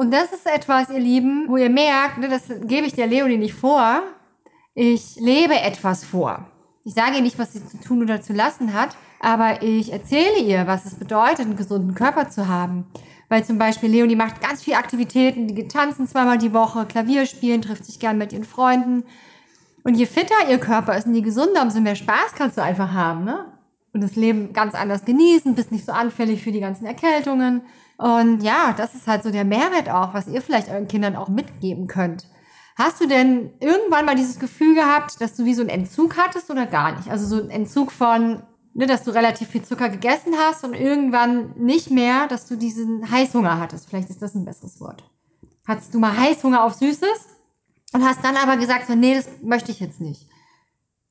und 0.00 0.10
das 0.12 0.32
ist 0.32 0.46
etwas, 0.46 0.88
ihr 0.88 0.98
Lieben, 0.98 1.44
wo 1.46 1.58
ihr 1.58 1.68
merkt, 1.68 2.16
ne, 2.16 2.28
das 2.30 2.44
gebe 2.62 2.86
ich 2.86 2.94
der 2.94 3.06
Leonie 3.06 3.36
nicht 3.36 3.52
vor. 3.52 4.02
Ich 4.72 5.16
lebe 5.16 5.52
etwas 5.52 6.06
vor. 6.06 6.46
Ich 6.84 6.94
sage 6.94 7.16
ihr 7.16 7.20
nicht, 7.20 7.38
was 7.38 7.52
sie 7.52 7.66
zu 7.66 7.78
tun 7.78 8.00
oder 8.00 8.22
zu 8.22 8.32
lassen 8.32 8.72
hat, 8.72 8.96
aber 9.20 9.60
ich 9.60 9.92
erzähle 9.92 10.38
ihr, 10.38 10.66
was 10.66 10.86
es 10.86 10.94
bedeutet, 10.94 11.40
einen 11.40 11.58
gesunden 11.58 11.94
Körper 11.94 12.30
zu 12.30 12.48
haben. 12.48 12.86
Weil 13.28 13.44
zum 13.44 13.58
Beispiel 13.58 13.90
Leonie 13.90 14.16
macht 14.16 14.40
ganz 14.40 14.62
viele 14.62 14.78
Aktivitäten, 14.78 15.48
die 15.48 15.68
tanzen 15.68 16.08
zweimal 16.08 16.38
die 16.38 16.54
Woche, 16.54 16.86
Klavier 16.86 17.26
spielen, 17.26 17.60
trifft 17.60 17.84
sich 17.84 18.00
gern 18.00 18.16
mit 18.16 18.32
ihren 18.32 18.44
Freunden. 18.44 19.04
Und 19.84 19.96
je 19.96 20.06
fitter 20.06 20.48
ihr 20.48 20.56
Körper 20.56 20.96
ist 20.96 21.06
und 21.06 21.14
je 21.14 21.20
gesunder, 21.20 21.60
umso 21.60 21.78
mehr 21.82 21.94
Spaß 21.94 22.32
kannst 22.36 22.56
du 22.56 22.62
einfach 22.62 22.94
haben, 22.94 23.24
ne? 23.24 23.52
Und 23.92 24.00
das 24.00 24.16
Leben 24.16 24.54
ganz 24.54 24.74
anders 24.74 25.04
genießen, 25.04 25.54
bist 25.56 25.72
nicht 25.72 25.84
so 25.84 25.92
anfällig 25.92 26.42
für 26.42 26.52
die 26.52 26.60
ganzen 26.60 26.86
Erkältungen. 26.86 27.60
Und 28.00 28.42
ja, 28.42 28.72
das 28.74 28.94
ist 28.94 29.06
halt 29.06 29.22
so 29.22 29.30
der 29.30 29.44
Mehrwert 29.44 29.90
auch, 29.90 30.14
was 30.14 30.26
ihr 30.26 30.40
vielleicht 30.40 30.70
euren 30.70 30.88
Kindern 30.88 31.16
auch 31.16 31.28
mitgeben 31.28 31.86
könnt. 31.86 32.26
Hast 32.74 32.98
du 32.98 33.06
denn 33.06 33.52
irgendwann 33.60 34.06
mal 34.06 34.16
dieses 34.16 34.38
Gefühl 34.38 34.74
gehabt, 34.74 35.20
dass 35.20 35.36
du 35.36 35.44
wie 35.44 35.52
so 35.52 35.60
einen 35.60 35.68
Entzug 35.68 36.16
hattest 36.16 36.50
oder 36.50 36.64
gar 36.64 36.96
nicht? 36.96 37.10
Also 37.10 37.26
so 37.26 37.42
ein 37.42 37.50
Entzug 37.50 37.92
von, 37.92 38.42
ne, 38.72 38.86
dass 38.86 39.04
du 39.04 39.10
relativ 39.10 39.48
viel 39.48 39.62
Zucker 39.62 39.90
gegessen 39.90 40.32
hast 40.38 40.64
und 40.64 40.72
irgendwann 40.72 41.52
nicht 41.58 41.90
mehr, 41.90 42.26
dass 42.26 42.46
du 42.46 42.56
diesen 42.56 43.10
Heißhunger 43.10 43.60
hattest. 43.60 43.90
Vielleicht 43.90 44.08
ist 44.08 44.22
das 44.22 44.34
ein 44.34 44.46
besseres 44.46 44.80
Wort. 44.80 45.04
Hattest 45.68 45.92
du 45.92 45.98
mal 45.98 46.16
Heißhunger 46.16 46.64
auf 46.64 46.72
Süßes 46.72 47.26
und 47.92 48.02
hast 48.02 48.24
dann 48.24 48.38
aber 48.38 48.56
gesagt, 48.56 48.86
so, 48.86 48.94
nee, 48.94 49.14
das 49.14 49.28
möchte 49.42 49.72
ich 49.72 49.80
jetzt 49.80 50.00
nicht. 50.00 50.26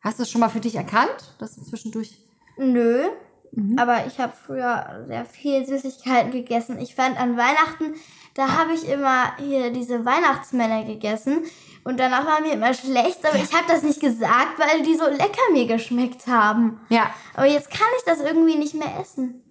Hast 0.01 0.17
du 0.17 0.24
es 0.24 0.31
schon 0.31 0.41
mal 0.41 0.50
für 0.50 0.60
dich 0.60 0.75
erkannt, 0.75 1.36
dass 1.38 1.55
du 1.55 1.62
zwischendurch... 1.62 2.17
Nö, 2.58 3.10
Mhm. 3.51 3.77
Aber 3.79 4.06
ich 4.08 4.20
habe 4.20 4.34
früher 4.34 5.03
sehr 5.08 5.25
viel 5.25 5.65
Süßigkeiten 5.65 6.32
gegessen. 6.32 6.79
Ich 6.79 6.96
fand 6.96 7.20
an 7.20 7.38
Weihnachten, 7.38 7.96
da 8.36 8.58
habe 8.58 8.74
ich 8.74 8.88
immer 8.88 9.36
hier 9.38 9.72
diese 9.72 10.06
Weihnachtsmänner 10.06 10.84
gegessen. 10.86 11.44
Und 11.84 12.00
danach 12.00 12.25
war 12.25 12.41
mir 12.41 12.53
immer 12.53 12.74
schlecht, 12.74 13.25
aber 13.25 13.38
ich 13.38 13.53
habe 13.53 13.65
das 13.68 13.84
nicht 13.84 14.00
gesagt, 14.00 14.60
weil 14.60 14.84
die 14.84 14.96
so 14.96 15.06
lecker 15.06 15.41
mir 15.51 15.65
geschmeckt 15.65 16.27
haben. 16.27 16.79
Ja. 16.89 17.10
Aber 17.36 17.48
jetzt 17.48 17.72
kann 17.72 17.88
ich 17.98 18.06
das 18.06 18.20
irgendwie 18.20 18.58
nicht 18.58 18.75
mehr 18.75 19.00
essen. 19.00 19.44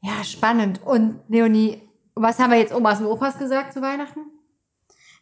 Ja, 0.00 0.24
spannend. 0.24 0.80
Und 0.84 1.20
Leonie, 1.28 1.82
was 2.14 2.38
haben 2.38 2.50
wir 2.50 2.58
jetzt 2.58 2.74
Omas 2.74 3.00
und 3.00 3.06
Opas 3.06 3.38
gesagt 3.38 3.72
zu 3.72 3.82
Weihnachten? 3.82 4.20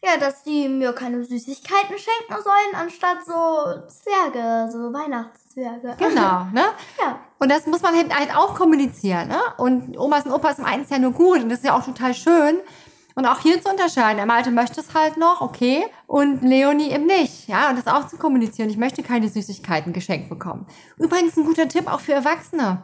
Ja, 0.03 0.17
dass 0.17 0.43
die 0.43 0.69
mir 0.69 0.93
keine 0.93 1.23
Süßigkeiten 1.23 1.97
schenken 1.97 2.43
sollen, 2.43 2.75
anstatt 2.75 3.25
so 3.25 3.87
Zwerge, 3.87 4.71
so 4.71 4.93
Weihnachtszwerge. 5.57 5.95
Genau, 5.97 6.45
ne? 6.53 6.65
Ja. 6.99 7.19
Und 7.39 7.49
das 7.49 7.67
muss 7.67 7.81
man 7.81 7.95
halt 7.95 8.35
auch 8.35 8.55
kommunizieren, 8.55 9.27
ne? 9.27 9.39
Und 9.57 9.97
Omas 9.97 10.25
und 10.25 10.31
Opas 10.31 10.57
meinen 10.57 10.83
es 10.83 10.89
ja 10.89 10.99
nur 10.99 11.11
gut 11.11 11.41
und 11.41 11.49
das 11.49 11.59
ist 11.59 11.65
ja 11.65 11.77
auch 11.77 11.85
total 11.85 12.13
schön. 12.13 12.59
Und 13.15 13.25
auch 13.25 13.39
hier 13.39 13.59
zu 13.59 13.71
unterscheiden. 13.71 14.17
Der 14.17 14.27
Malte 14.27 14.51
möchte 14.51 14.79
es 14.79 14.93
halt 14.93 15.17
noch, 15.17 15.41
okay. 15.41 15.83
Und 16.05 16.43
Leonie 16.43 16.91
eben 16.91 17.07
nicht, 17.07 17.47
ja. 17.47 17.69
Und 17.69 17.79
das 17.79 17.87
auch 17.87 18.07
zu 18.07 18.17
kommunizieren. 18.17 18.69
Ich 18.69 18.77
möchte 18.77 19.01
keine 19.01 19.27
Süßigkeiten 19.27 19.91
geschenkt 19.91 20.29
bekommen. 20.29 20.67
Übrigens 20.97 21.35
ein 21.35 21.43
guter 21.43 21.67
Tipp 21.67 21.91
auch 21.91 21.99
für 21.99 22.13
Erwachsene. 22.13 22.83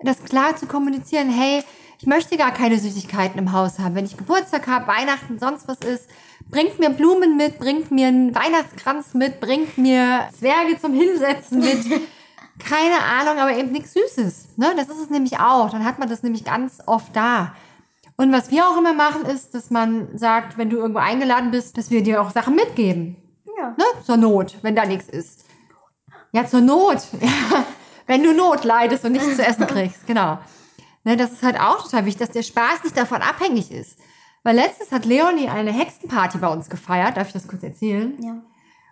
Das 0.00 0.24
klar 0.24 0.56
zu 0.56 0.66
kommunizieren. 0.66 1.28
Hey, 1.28 1.62
ich 1.98 2.06
möchte 2.06 2.38
gar 2.38 2.50
keine 2.50 2.78
Süßigkeiten 2.78 3.38
im 3.38 3.52
Haus 3.52 3.78
haben. 3.78 3.94
Wenn 3.94 4.06
ich 4.06 4.16
Geburtstag 4.16 4.66
habe, 4.68 4.86
Weihnachten, 4.86 5.38
sonst 5.38 5.68
was 5.68 5.78
ist, 5.78 6.08
bringt 6.54 6.78
mir 6.78 6.90
Blumen 6.90 7.36
mit, 7.36 7.58
bringt 7.58 7.90
mir 7.90 8.06
einen 8.06 8.32
Weihnachtskranz 8.32 9.12
mit, 9.14 9.40
bringt 9.40 9.76
mir 9.76 10.28
Zwerge 10.38 10.78
zum 10.80 10.94
Hinsetzen 10.94 11.58
mit. 11.58 11.84
Keine 12.60 13.00
Ahnung, 13.02 13.42
aber 13.42 13.56
eben 13.56 13.72
nichts 13.72 13.92
Süßes. 13.92 14.56
Ne? 14.56 14.72
Das 14.76 14.88
ist 14.88 15.00
es 15.00 15.10
nämlich 15.10 15.40
auch. 15.40 15.70
Dann 15.70 15.84
hat 15.84 15.98
man 15.98 16.08
das 16.08 16.22
nämlich 16.22 16.44
ganz 16.44 16.78
oft 16.86 17.14
da. 17.16 17.56
Und 18.16 18.30
was 18.30 18.52
wir 18.52 18.68
auch 18.68 18.76
immer 18.78 18.92
machen, 18.92 19.26
ist, 19.26 19.52
dass 19.54 19.70
man 19.70 20.16
sagt, 20.16 20.56
wenn 20.56 20.70
du 20.70 20.76
irgendwo 20.76 21.00
eingeladen 21.00 21.50
bist, 21.50 21.76
dass 21.76 21.90
wir 21.90 22.04
dir 22.04 22.22
auch 22.22 22.30
Sachen 22.30 22.54
mitgeben. 22.54 23.16
Ja. 23.58 23.70
Ne? 23.70 23.84
Zur 24.04 24.16
Not, 24.16 24.54
wenn 24.62 24.76
da 24.76 24.86
nichts 24.86 25.08
ist. 25.08 25.46
Ja, 26.30 26.46
zur 26.46 26.60
Not. 26.60 26.98
wenn 28.06 28.22
du 28.22 28.32
Not 28.32 28.62
leidest 28.62 29.04
und 29.04 29.10
nichts 29.10 29.34
zu 29.34 29.44
essen 29.44 29.66
kriegst. 29.66 30.06
Genau. 30.06 30.38
Ne, 31.02 31.16
das 31.16 31.32
ist 31.32 31.42
halt 31.42 31.58
auch 31.58 31.82
total 31.82 32.04
wichtig, 32.04 32.28
dass 32.28 32.32
der 32.32 32.44
Spaß 32.44 32.84
nicht 32.84 32.96
davon 32.96 33.22
abhängig 33.22 33.72
ist. 33.72 33.98
Weil 34.44 34.56
letztes 34.56 34.92
hat 34.92 35.06
Leonie 35.06 35.48
eine 35.48 35.72
Hexenparty 35.72 36.38
bei 36.38 36.48
uns 36.48 36.68
gefeiert. 36.68 37.16
Darf 37.16 37.28
ich 37.28 37.32
das 37.32 37.48
kurz 37.48 37.62
erzählen? 37.62 38.14
Ja. 38.22 38.42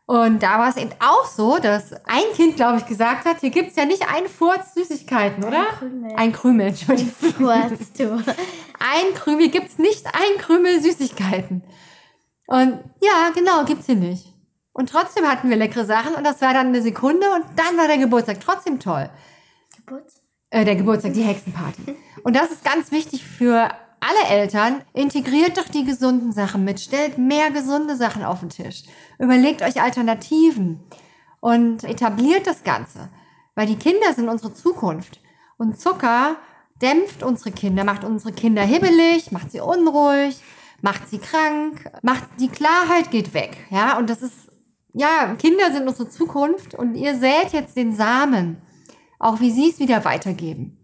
Und 0.06 0.42
da 0.42 0.59
war 0.59 0.68
es 0.68 0.76
eben 0.76 0.90
auch 0.99 1.26
so, 1.26 1.59
dass 1.59 1.92
ein 2.06 2.25
Kind, 2.35 2.56
glaube 2.56 2.78
ich, 2.78 2.87
gesagt 2.87 3.25
hat, 3.25 3.40
hier 3.40 3.50
gibt 3.50 3.71
es 3.71 3.76
ja 3.76 3.85
nicht 3.85 4.11
einen 4.12 4.28
Furz 4.28 4.75
Süßigkeiten, 4.75 5.44
oder? 5.44 5.61
Ein 5.61 5.78
Krümel. 5.78 6.12
Ein 6.16 6.32
Krümel, 6.32 6.66
Entschuldigung. 6.68 7.12
Furz, 7.12 7.92
du. 7.97 8.14
Ein 8.14 9.14
Krümel, 9.14 9.49
gibt 9.49 9.68
es 9.68 9.78
nicht 9.78 10.06
ein 10.06 10.38
Krümel 10.38 10.82
Süßigkeiten. 10.82 11.62
Und 12.47 12.80
ja, 13.00 13.30
genau, 13.35 13.64
gibt's 13.64 13.87
hier 13.87 13.94
nicht. 13.94 14.26
Und 14.73 14.88
trotzdem 14.88 15.26
hatten 15.28 15.50
wir 15.50 15.56
leckere 15.56 15.85
Sachen 15.85 16.14
und 16.14 16.25
das 16.25 16.40
war 16.40 16.54
dann 16.54 16.68
eine 16.68 16.82
Sekunde 16.82 17.26
und 17.35 17.44
dann 17.56 17.76
war 17.76 17.87
der 17.87 17.99
Geburtstag 17.99 18.40
trotzdem 18.40 18.80
toll. 18.80 19.09
Geburtstag? 19.76 20.23
Äh, 20.50 20.64
der 20.64 20.76
Geburtstag, 20.76 21.12
die 21.12 21.23
Hexenparty. 21.23 21.97
Und 22.25 22.37
das 22.37 22.50
ist 22.50 22.64
ganz 22.64 22.90
wichtig 22.90 23.25
für 23.25 23.71
alle 24.02 24.28
Eltern, 24.28 24.82
integriert 24.94 25.56
doch 25.56 25.68
die 25.68 25.85
gesunden 25.85 26.32
Sachen 26.32 26.64
mit, 26.64 26.80
stellt 26.80 27.18
mehr 27.18 27.50
gesunde 27.50 27.97
Sachen 27.97 28.25
auf 28.25 28.40
den 28.40 28.49
Tisch, 28.49 28.82
überlegt 29.18 29.62
euch 29.62 29.80
Alternativen 29.80 30.80
und 31.40 31.85
etabliert 31.85 32.47
das 32.47 32.64
Ganze, 32.64 33.11
weil 33.54 33.66
die 33.66 33.76
Kinder 33.76 34.12
sind 34.14 34.28
unsere 34.28 34.52
Zukunft. 34.54 35.21
Und 35.56 35.78
Zucker 35.78 36.37
dämpft 36.80 37.23
unsere 37.23 37.52
Kinder, 37.52 37.85
macht 37.85 38.02
unsere 38.02 38.32
Kinder 38.32 38.62
hibbelig, 38.62 39.30
macht 39.30 39.52
sie 39.52 39.61
unruhig, 39.61 40.42
macht 40.80 41.09
sie 41.09 41.18
krank, 41.18 41.88
macht 42.02 42.25
die 42.40 42.49
Klarheit 42.49 43.12
geht 43.12 43.35
weg. 43.35 43.56
Ja, 43.71 43.99
und 43.99 44.11
das 44.11 44.23
ist, 44.23 44.50
ja, 44.92 45.35
Kinder 45.37 45.71
sind 45.73 45.87
unsere 45.87 46.09
Zukunft 46.09 46.75
und 46.75 46.97
ihr 46.97 47.16
sät 47.16 47.52
jetzt 47.52 47.76
den 47.76 47.94
Samen, 47.94 48.61
auch 49.21 49.38
wie 49.38 49.52
sie 49.52 49.71
es 49.71 49.78
wieder 49.78 50.04
weitergeben. 50.04 50.82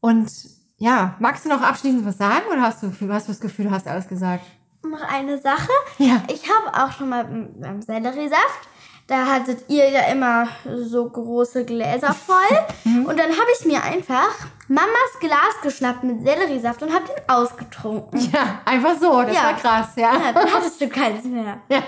Und 0.00 0.30
ja, 0.78 1.14
magst 1.18 1.44
du 1.44 1.48
noch 1.48 1.62
abschließend 1.62 2.04
was 2.06 2.18
sagen 2.18 2.46
oder 2.52 2.62
hast 2.62 2.82
du, 2.82 2.88
hast 3.10 3.28
du 3.28 3.32
das 3.32 3.40
Gefühl, 3.40 3.66
du 3.66 3.70
hast 3.70 3.86
alles 3.86 4.08
gesagt? 4.08 4.44
Noch 4.82 5.02
eine 5.02 5.38
Sache. 5.38 5.70
Ja. 5.98 6.22
Ich 6.32 6.42
habe 6.48 6.84
auch 6.84 6.92
schon 6.92 7.08
mal 7.08 7.24
beim 7.24 7.82
Selleriesaft, 7.82 8.68
da 9.08 9.24
hattet 9.26 9.68
ihr 9.68 9.88
ja 9.90 10.02
immer 10.12 10.48
so 10.64 11.08
große 11.08 11.64
Gläser 11.64 12.12
voll. 12.26 12.58
Mhm. 12.84 13.06
Und 13.06 13.18
dann 13.18 13.30
habe 13.30 13.48
ich 13.58 13.66
mir 13.66 13.82
einfach 13.82 14.28
Mamas 14.68 15.18
Glas 15.20 15.60
geschnappt 15.62 16.04
mit 16.04 16.22
Selleriesaft 16.22 16.82
und 16.82 16.92
habe 16.92 17.04
den 17.06 17.28
ausgetrunken. 17.28 18.20
Ja, 18.32 18.60
einfach 18.64 18.96
so, 19.00 19.22
das 19.22 19.34
Ja. 19.34 19.42
war 19.44 19.54
krass, 19.54 19.88
ja. 19.96 20.12
Ja, 20.14 20.32
dann 20.32 20.52
hattest 20.52 20.80
du 20.80 20.88
keins 20.88 21.24
mehr. 21.24 21.58
Ja. 21.68 21.82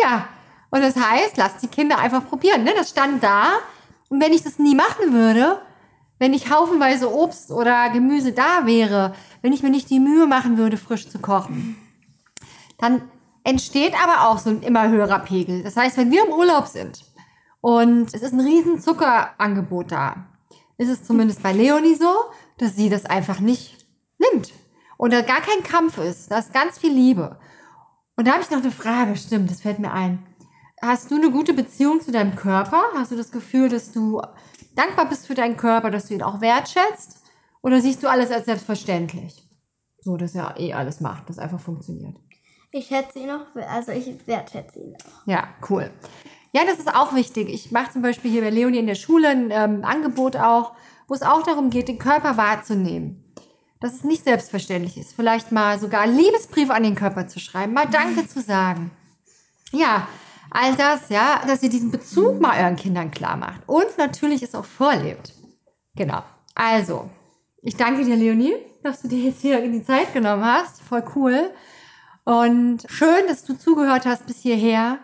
ja. 0.00 0.28
Und 0.70 0.82
das 0.82 0.96
heißt, 0.96 1.36
lasst 1.36 1.62
die 1.62 1.68
Kinder 1.68 1.98
einfach 1.98 2.26
probieren. 2.28 2.62
Ne? 2.64 2.72
Das 2.76 2.90
stand 2.90 3.22
da. 3.22 3.44
Und 4.10 4.20
wenn 4.22 4.32
ich 4.32 4.42
das 4.42 4.58
nie 4.58 4.74
machen 4.74 5.12
würde, 5.12 5.60
wenn 6.18 6.32
ich 6.32 6.50
haufenweise 6.50 7.12
Obst 7.12 7.50
oder 7.50 7.90
Gemüse 7.90 8.32
da 8.32 8.66
wäre, 8.66 9.14
wenn 9.42 9.52
ich 9.52 9.62
mir 9.62 9.70
nicht 9.70 9.90
die 9.90 10.00
Mühe 10.00 10.26
machen 10.26 10.58
würde, 10.58 10.76
frisch 10.76 11.08
zu 11.08 11.18
kochen, 11.18 11.76
dann 12.78 13.02
entsteht 13.44 13.94
aber 14.02 14.28
auch 14.28 14.38
so 14.38 14.50
ein 14.50 14.62
immer 14.62 14.88
höherer 14.88 15.20
Pegel. 15.20 15.62
Das 15.62 15.76
heißt, 15.76 15.96
wenn 15.96 16.10
wir 16.10 16.26
im 16.26 16.32
Urlaub 16.32 16.66
sind 16.66 17.04
und 17.60 18.12
es 18.14 18.22
ist 18.22 18.32
ein 18.32 18.40
riesen 18.40 18.80
Zuckerangebot 18.80 19.92
da, 19.92 20.26
ist 20.76 20.88
es 20.88 21.04
zumindest 21.04 21.42
bei 21.42 21.52
Leonie 21.52 21.94
so, 21.94 22.12
dass 22.58 22.76
sie 22.76 22.88
das 22.88 23.04
einfach 23.04 23.40
nicht 23.40 23.86
nimmt. 24.18 24.52
Und 24.96 25.12
da 25.12 25.22
gar 25.22 25.40
kein 25.40 25.62
Kampf 25.62 25.98
ist. 25.98 26.30
Da 26.30 26.38
ist 26.38 26.52
ganz 26.52 26.78
viel 26.78 26.92
Liebe. 26.92 27.38
Und 28.16 28.26
da 28.26 28.32
habe 28.32 28.42
ich 28.42 28.50
noch 28.50 28.58
eine 28.58 28.72
Frage, 28.72 29.16
stimmt, 29.16 29.50
das 29.50 29.60
fällt 29.60 29.78
mir 29.78 29.92
ein. 29.92 30.26
Hast 30.82 31.10
du 31.10 31.16
eine 31.16 31.30
gute 31.30 31.54
Beziehung 31.54 32.00
zu 32.00 32.12
deinem 32.12 32.36
Körper? 32.36 32.82
Hast 32.94 33.12
du 33.12 33.16
das 33.16 33.30
Gefühl, 33.30 33.68
dass 33.68 33.92
du 33.92 34.20
dankbar 34.78 35.08
bist 35.08 35.26
für 35.26 35.34
deinen 35.34 35.56
Körper, 35.56 35.90
dass 35.90 36.06
du 36.06 36.14
ihn 36.14 36.22
auch 36.22 36.40
wertschätzt? 36.40 37.22
Oder 37.62 37.80
siehst 37.80 38.02
du 38.02 38.08
alles 38.08 38.30
als 38.30 38.46
selbstverständlich? 38.46 39.48
So, 40.00 40.16
dass 40.16 40.34
er 40.34 40.58
eh 40.58 40.72
alles 40.72 41.00
macht, 41.00 41.28
das 41.28 41.38
einfach 41.38 41.60
funktioniert. 41.60 42.16
Ich 42.70 42.86
schätze 42.86 43.18
ihn 43.18 43.26
noch, 43.26 43.46
also 43.68 43.92
ich 43.92 44.26
wertschätze 44.26 44.78
ihn 44.78 44.94
auch. 44.94 45.26
Ja, 45.26 45.48
cool. 45.68 45.90
Ja, 46.52 46.62
das 46.64 46.78
ist 46.78 46.94
auch 46.94 47.14
wichtig. 47.14 47.48
Ich 47.48 47.72
mache 47.72 47.92
zum 47.92 48.02
Beispiel 48.02 48.30
hier 48.30 48.42
bei 48.42 48.50
Leonie 48.50 48.78
in 48.78 48.86
der 48.86 48.94
Schule 48.94 49.28
ein 49.28 49.50
ähm, 49.50 49.84
Angebot 49.84 50.36
auch, 50.36 50.72
wo 51.08 51.14
es 51.14 51.22
auch 51.22 51.42
darum 51.42 51.70
geht, 51.70 51.88
den 51.88 51.98
Körper 51.98 52.36
wahrzunehmen. 52.36 53.24
Dass 53.80 53.94
es 53.94 54.04
nicht 54.04 54.24
selbstverständlich 54.24 54.98
ist. 54.98 55.14
Vielleicht 55.14 55.52
mal 55.52 55.78
sogar 55.78 56.02
einen 56.02 56.16
Liebesbrief 56.16 56.70
an 56.70 56.82
den 56.82 56.94
Körper 56.94 57.28
zu 57.28 57.38
schreiben, 57.38 57.74
mal 57.74 57.86
Danke 57.86 58.26
zu 58.26 58.40
sagen. 58.40 58.90
Ja, 59.72 60.08
all 60.50 60.74
das, 60.76 61.08
ja, 61.08 61.42
dass 61.46 61.62
ihr 61.62 61.70
diesen 61.70 61.90
Bezug 61.90 62.40
mal 62.40 62.58
euren 62.62 62.76
Kindern 62.76 63.10
klar 63.10 63.36
macht. 63.36 63.62
Und 63.66 63.98
natürlich 63.98 64.42
es 64.42 64.54
auch 64.54 64.64
vorlebt. 64.64 65.32
Genau. 65.94 66.22
Also, 66.54 67.10
ich 67.62 67.76
danke 67.76 68.04
dir, 68.04 68.16
Leonie, 68.16 68.54
dass 68.82 69.02
du 69.02 69.08
dir 69.08 69.18
jetzt 69.18 69.42
hier 69.42 69.60
die 69.60 69.84
Zeit 69.84 70.12
genommen 70.12 70.44
hast. 70.44 70.82
Voll 70.82 71.04
cool. 71.14 71.50
Und 72.24 72.84
schön, 72.88 73.26
dass 73.26 73.44
du 73.44 73.58
zugehört 73.58 74.06
hast 74.06 74.26
bis 74.26 74.40
hierher. 74.40 74.98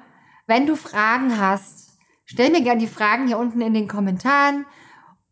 Wenn 0.46 0.66
du 0.66 0.76
Fragen 0.76 1.40
hast, 1.40 1.98
stell 2.24 2.50
mir 2.50 2.62
gerne 2.62 2.80
die 2.80 2.86
Fragen 2.86 3.26
hier 3.26 3.38
unten 3.38 3.60
in 3.60 3.74
den 3.74 3.88
Kommentaren. 3.88 4.66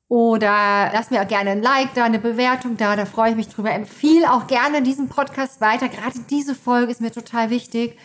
Oder 0.09 0.91
lass 0.93 1.11
mir 1.11 1.23
auch 1.23 1.29
gerne 1.29 1.51
ein 1.51 1.63
Like 1.63 1.95
da, 1.95 2.05
eine 2.05 2.19
Bewertung 2.19 2.77
da, 2.77 2.97
da 2.97 3.07
freue 3.07 3.31
ich 3.31 3.37
mich 3.37 3.49
drüber. 3.49 3.71
Empfehle 3.71 4.31
auch 4.31 4.47
gerne 4.47 4.83
diesen 4.83 5.09
Podcast 5.09 5.63
weiter. 5.63 5.89
Gerade 5.89 6.19
diese 6.29 6.55
Folge 6.55 6.93
ist 6.93 7.01
mir 7.01 7.13
total 7.13 7.49
wichtig, 7.49 7.99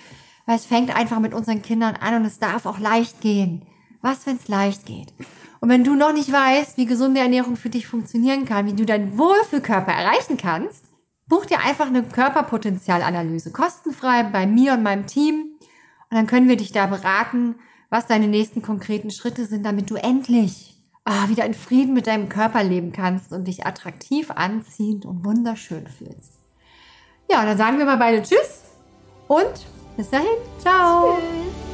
weil 0.48 0.56
es 0.56 0.66
fängt 0.66 0.96
einfach 0.96 1.20
mit 1.20 1.36
unseren 1.36 1.62
Kindern 1.62 1.96
an 1.98 2.16
und 2.16 2.26
es 2.26 2.40
darf 2.40 2.66
auch 2.66 2.80
leicht 2.80 3.22
gehen. 3.22 3.68
Was, 4.02 4.26
wenn 4.26 4.38
es 4.38 4.48
leicht 4.48 4.86
geht? 4.86 5.14
Und 5.60 5.70
wenn 5.70 5.84
du 5.84 5.94
noch 5.96 6.14
nicht 6.14 6.32
weißt, 6.32 6.78
wie 6.78 6.86
gesunde 6.86 7.20
Ernährung 7.20 7.58
für 7.58 7.70
dich 7.70 7.86
funktionieren 7.86 8.46
kann, 8.46 8.66
wie 8.66 8.74
du 8.74 8.86
deinen 8.86 9.18
Wohlfühlkörper 9.18 9.92
erreichen 9.92 10.38
kannst, 10.38 10.86
buch 11.28 11.46
dir 11.46 11.60
einfach 11.60 11.88
eine 11.88 12.04
Körperpotenzialanalyse, 12.04 13.52
kostenfrei 13.52 14.24
bei 14.24 14.48
mir 14.48 14.74
und 14.74 14.84
meinem 14.84 15.06
Team. 15.06 15.58
Und 16.10 16.16
dann 16.16 16.28
können 16.28 16.48
wir 16.48 16.58
dich 16.58 16.72
da 16.72 16.86
beraten, 16.86 17.56
was 17.90 18.08
deine 18.08 18.28
nächsten 18.28 18.62
konkreten 18.62 19.12
Schritte 19.12 19.46
sind, 19.46 19.66
damit 19.66 19.90
du 19.90 19.96
endlich 19.96 20.82
ah, 21.04 21.28
wieder 21.28 21.46
in 21.46 21.54
Frieden 21.54 21.94
mit 21.94 22.08
deinem 22.08 22.30
Körper 22.30 22.64
leben 22.64 22.94
kannst 22.94 23.34
und 23.34 23.48
dich 23.48 23.66
attraktiv, 23.66 24.32
anziehend 24.32 25.06
und 25.06 25.26
wunderschön 25.26 25.88
fühlst. 25.88 26.34
Ja, 27.30 27.44
dann 27.44 27.58
sagen 27.58 27.78
wir 27.80 27.86
mal 27.86 27.98
beide 27.98 28.22
Tschüss 28.22 28.62
und 29.28 29.66
bis 29.98 30.10
dahin. 30.10 30.38
Ciao. 30.60 31.18
Tschüss. 31.18 31.67